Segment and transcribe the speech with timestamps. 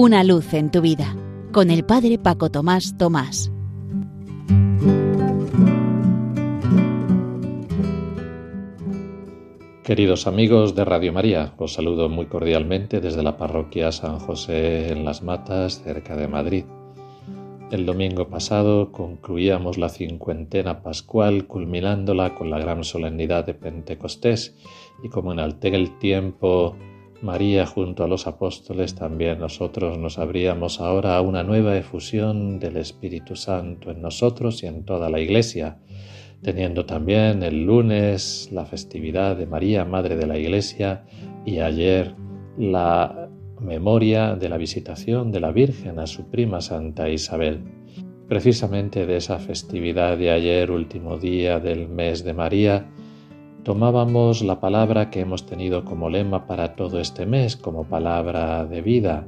[0.00, 1.12] Una luz en tu vida
[1.50, 3.50] con el Padre Paco Tomás Tomás.
[9.82, 15.04] Queridos amigos de Radio María, os saludo muy cordialmente desde la parroquia San José en
[15.04, 16.64] Las Matas, cerca de Madrid.
[17.72, 24.56] El domingo pasado concluíamos la cincuentena pascual culminándola con la gran solemnidad de Pentecostés
[25.02, 25.58] y como en el
[25.98, 26.76] tiempo
[27.20, 32.76] María junto a los apóstoles, también nosotros nos abríamos ahora a una nueva efusión del
[32.76, 35.78] Espíritu Santo en nosotros y en toda la Iglesia,
[36.42, 41.04] teniendo también el lunes la festividad de María, Madre de la Iglesia,
[41.44, 42.14] y ayer
[42.56, 43.28] la
[43.60, 47.62] memoria de la visitación de la Virgen a su prima Santa Isabel.
[48.28, 52.86] Precisamente de esa festividad de ayer, último día del mes de María,
[53.68, 58.80] tomábamos la palabra que hemos tenido como lema para todo este mes, como palabra de
[58.80, 59.26] vida.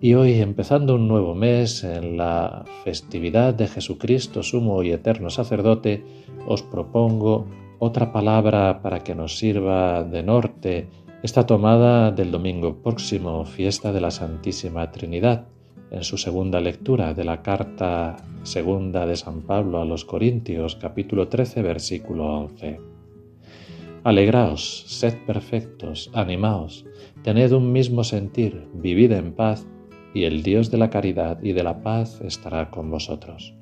[0.00, 6.04] Y hoy, empezando un nuevo mes en la festividad de Jesucristo, sumo y eterno sacerdote,
[6.44, 7.46] os propongo
[7.78, 10.88] otra palabra para que nos sirva de norte
[11.22, 15.46] Está tomada del domingo próximo, fiesta de la Santísima Trinidad,
[15.92, 21.28] en su segunda lectura de la carta segunda de San Pablo a los Corintios, capítulo
[21.28, 22.91] 13, versículo 11.
[24.04, 26.84] Alegraos, sed perfectos, animaos,
[27.22, 29.64] tened un mismo sentir, vivid en paz,
[30.12, 33.54] y el Dios de la caridad y de la paz estará con vosotros.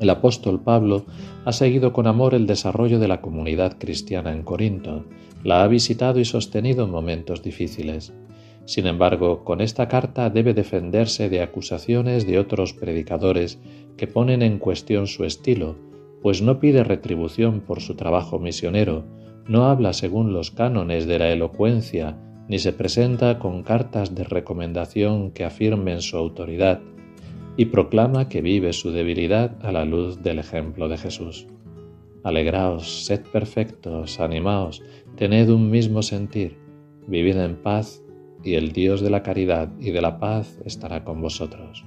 [0.00, 1.04] El apóstol Pablo
[1.44, 5.04] ha seguido con amor el desarrollo de la comunidad cristiana en Corinto,
[5.44, 8.14] la ha visitado y sostenido en momentos difíciles.
[8.64, 13.58] Sin embargo, con esta carta debe defenderse de acusaciones de otros predicadores
[13.98, 15.76] que ponen en cuestión su estilo,
[16.22, 19.04] pues no pide retribución por su trabajo misionero,
[19.46, 25.30] no habla según los cánones de la elocuencia, ni se presenta con cartas de recomendación
[25.30, 26.80] que afirmen su autoridad,
[27.56, 31.46] y proclama que vive su debilidad a la luz del ejemplo de Jesús.
[32.22, 34.82] Alegraos, sed perfectos, animaos,
[35.16, 36.56] tened un mismo sentir,
[37.06, 38.02] vivid en paz,
[38.44, 41.84] y el Dios de la caridad y de la paz estará con vosotros.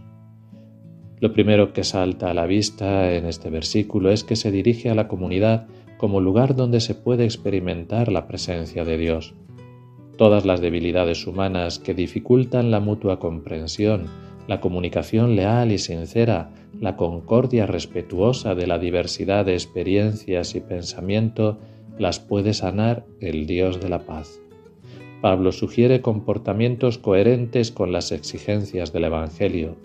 [1.21, 4.95] Lo primero que salta a la vista en este versículo es que se dirige a
[4.95, 5.67] la comunidad
[5.97, 9.35] como lugar donde se puede experimentar la presencia de Dios.
[10.17, 14.07] Todas las debilidades humanas que dificultan la mutua comprensión,
[14.47, 21.59] la comunicación leal y sincera, la concordia respetuosa de la diversidad de experiencias y pensamiento
[21.99, 24.41] las puede sanar el Dios de la paz.
[25.21, 29.75] Pablo sugiere comportamientos coherentes con las exigencias del Evangelio,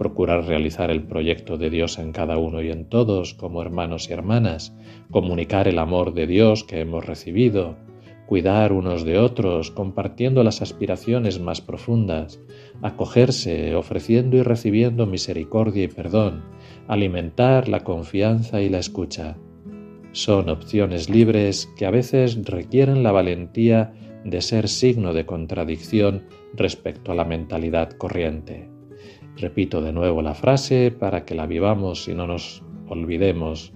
[0.00, 4.14] procurar realizar el proyecto de Dios en cada uno y en todos como hermanos y
[4.14, 4.74] hermanas,
[5.10, 7.76] comunicar el amor de Dios que hemos recibido,
[8.24, 12.40] cuidar unos de otros, compartiendo las aspiraciones más profundas,
[12.80, 16.44] acogerse, ofreciendo y recibiendo misericordia y perdón,
[16.88, 19.36] alimentar la confianza y la escucha.
[20.12, 23.92] Son opciones libres que a veces requieren la valentía
[24.24, 26.22] de ser signo de contradicción
[26.54, 28.79] respecto a la mentalidad corriente.
[29.36, 33.72] Repito de nuevo la frase para que la vivamos y no nos olvidemos.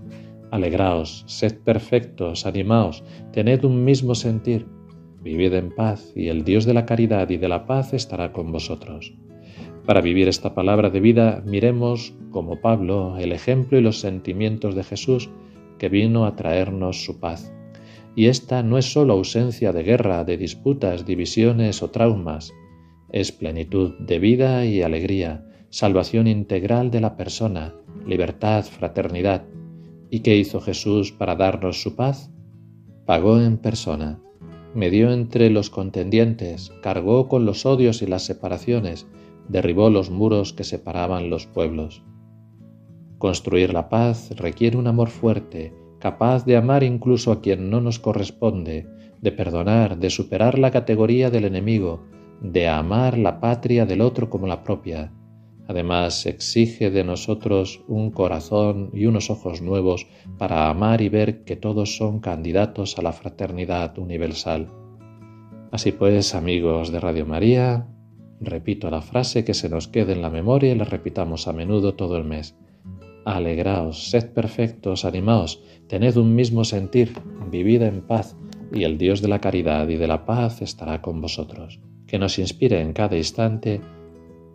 [0.50, 3.02] Alegraos, sed perfectos, animaos,
[3.32, 4.66] tened un mismo sentir,
[5.20, 8.52] vivid en paz y el Dios de la caridad y de la paz estará con
[8.52, 9.14] vosotros.
[9.86, 14.84] Para vivir esta palabra de vida, miremos, como Pablo, el ejemplo y los sentimientos de
[14.84, 15.30] Jesús
[15.78, 17.52] que vino a traernos su paz.
[18.16, 22.52] Y esta no es sólo ausencia de guerra, de disputas, divisiones o traumas,
[23.14, 27.72] es plenitud de vida y alegría, salvación integral de la persona,
[28.04, 29.44] libertad, fraternidad,
[30.10, 32.30] ¿Y qué hizo Jesús para darnos su paz?
[33.04, 34.20] Pagó en persona,
[34.72, 39.08] medió entre los contendientes, cargó con los odios y las separaciones,
[39.48, 42.04] derribó los muros que separaban los pueblos.
[43.18, 47.98] Construir la paz requiere un amor fuerte, capaz de amar incluso a quien no nos
[47.98, 48.86] corresponde,
[49.20, 52.04] de perdonar, de superar la categoría del enemigo,
[52.40, 55.12] de amar la patria del otro como la propia,
[55.66, 61.56] Además, exige de nosotros un corazón y unos ojos nuevos para amar y ver que
[61.56, 64.68] todos son candidatos a la fraternidad universal.
[65.72, 67.88] Así pues, amigos de Radio María,
[68.40, 71.94] repito la frase que se nos quede en la memoria y la repitamos a menudo
[71.94, 72.56] todo el mes.
[73.24, 77.14] Alegraos, sed perfectos, animaos, tened un mismo sentir,
[77.50, 78.36] vivid en paz,
[78.70, 81.80] y el Dios de la caridad y de la paz estará con vosotros.
[82.06, 83.80] Que nos inspire en cada instante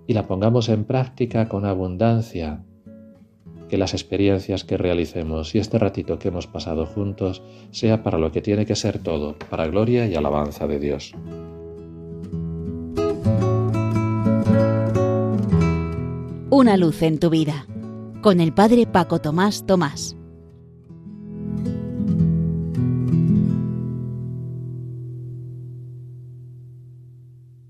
[0.07, 2.63] y la pongamos en práctica con abundancia,
[3.67, 8.31] que las experiencias que realicemos y este ratito que hemos pasado juntos sea para lo
[8.31, 11.13] que tiene que ser todo, para gloria y alabanza de Dios.
[16.59, 17.65] una luz en tu vida.
[18.21, 20.18] Con el Padre Paco Tomás Tomás.